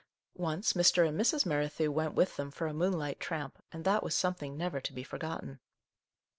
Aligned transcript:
Once, 0.39 0.73
Mr. 0.73 1.07
and 1.07 1.15
Mrs. 1.19 1.45
Merrithew 1.45 1.91
went 1.91 2.15
with 2.15 2.35
them 2.35 2.49
for 2.49 2.65
a 2.65 2.73
moonlight 2.73 3.19
tramp, 3.19 3.59
and 3.71 3.83
that 3.85 4.01
was 4.01 4.15
something 4.15 4.57
never 4.57 4.81
to 4.81 4.93
be 4.93 5.03
forgotten. 5.03 5.59